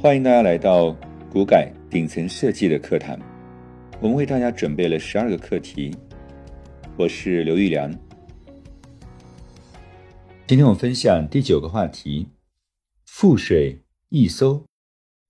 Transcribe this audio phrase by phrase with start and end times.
[0.00, 0.92] 欢迎大家来到
[1.30, 3.18] 股改顶层设计的课堂，
[4.00, 5.96] 我们为大家准备了十二个课题。
[6.96, 7.90] 我是刘玉良，
[10.46, 12.28] 今天我分享第九个话题：
[13.08, 14.66] 覆水易收，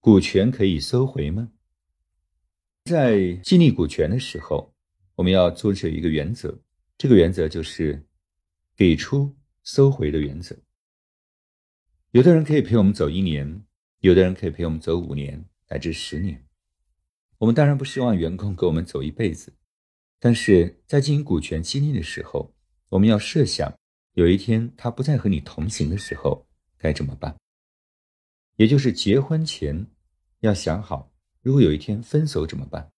[0.00, 1.48] 股权可以收回吗？
[2.84, 4.74] 在激励股权的时候，
[5.14, 6.58] 我们要遵守一个原则，
[6.98, 8.04] 这个原则就是
[8.76, 9.32] 给出
[9.62, 10.56] 收回的原则。
[12.14, 13.64] 有的人可以陪我们走一年。
[13.98, 16.46] 有的人可以陪我们走五年乃至十年，
[17.38, 19.52] 我们当然不希望员工跟我们走一辈子，
[20.20, 22.54] 但是在进行股权激励的时候，
[22.90, 23.74] 我们要设想
[24.12, 26.46] 有一天他不再和你同行的时候
[26.78, 27.34] 该怎么办。
[28.56, 29.88] 也就是结婚前
[30.38, 32.92] 要想好，如果有一天分手怎么办？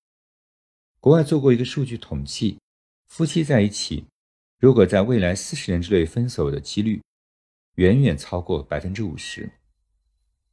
[1.01, 2.59] 国外做过一个数据统计，
[3.07, 4.05] 夫妻在一起，
[4.59, 7.01] 如果在未来四十年之内分手的几率
[7.77, 9.51] 远远超过百分之五十。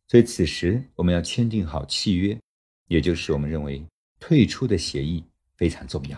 [0.07, 2.39] 所以此时我们要签订好契约，
[2.87, 3.85] 也就是我们认为
[4.19, 5.23] 退出的协议
[5.55, 6.17] 非常重要。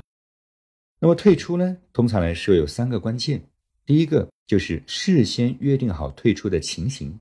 [1.00, 3.42] 那么退出呢，通常来说有三个关键，
[3.86, 7.20] 第一个就是事先约定好退出的情形，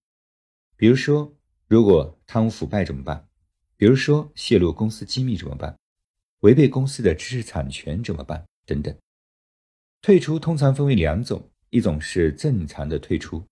[0.77, 1.33] 比如说
[1.69, 3.29] 如果贪污腐败怎么办？
[3.77, 5.77] 比如说泄露公司机密怎么办？
[6.41, 8.45] 违背公司的知识产权怎么办？
[8.65, 8.97] 等等。
[10.01, 13.45] 退出通常分为两种，一种是正常的退出，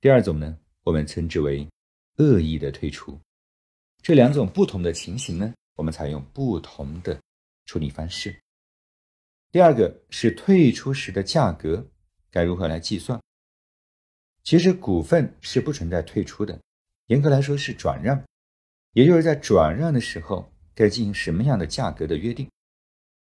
[0.00, 1.68] 第二种呢，我们称之为。
[2.16, 3.18] 恶意的退出，
[4.02, 7.18] 这两种不同的情形呢，我们采用不同的
[7.64, 8.38] 处理方式。
[9.50, 11.82] 第二个是退出时的价格
[12.30, 13.18] 该如何来计算？
[14.42, 16.60] 其实股份是不存在退出的，
[17.06, 18.22] 严格来说是转让，
[18.92, 22.46] 也就是在转让的时候该进行什么样的价格的约定？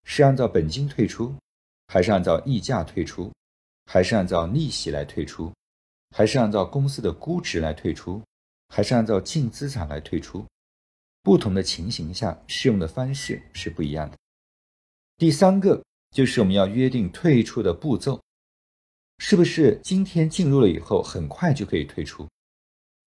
[0.04, 1.34] 是按照本金退出，
[1.88, 3.32] 还是按照溢价退出，
[3.86, 5.54] 还是按照利息来退出，
[6.16, 8.22] 还是按照公司的估值来退出？
[8.72, 10.46] 还是按照净资产来退出，
[11.24, 14.18] 不同的情形下适用的方式是不一样的。
[15.18, 18.22] 第三个就是我们要约定退出的步骤，
[19.18, 22.28] 是不是今天进入了以后很快就可以退出？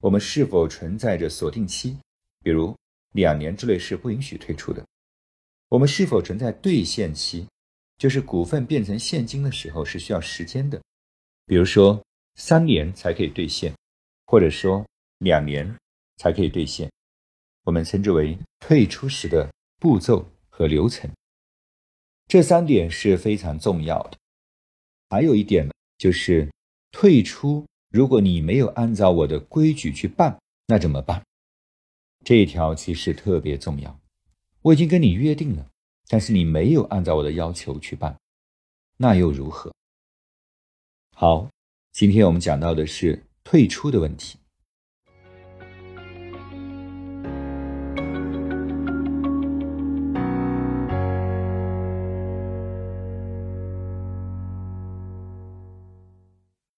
[0.00, 1.96] 我们是否存在着锁定期，
[2.42, 2.76] 比如
[3.12, 4.84] 两年之内是不允许退出的？
[5.68, 7.46] 我们是否存在兑现期，
[7.98, 10.82] 就是股份变成现金的时候是需要时间的，
[11.46, 13.74] 比如说三年才可以兑现，
[14.26, 14.84] 或者说。
[15.22, 15.76] 两年
[16.16, 16.90] 才可以兑现，
[17.62, 19.48] 我们称之为退出时的
[19.78, 21.08] 步骤和流程。
[22.26, 24.18] 这三点是非常重要的。
[25.10, 26.50] 还有一点呢，就是
[26.90, 31.24] 退出，如果你没有按照我的规矩去办，那怎么办？
[32.24, 33.96] 这一条其实特别重要。
[34.62, 35.68] 我已经跟你约定了，
[36.08, 38.18] 但是你没有按照我的要求去办，
[38.96, 39.72] 那又如何？
[41.14, 41.48] 好，
[41.92, 44.38] 今天我们讲到的是退出的问题。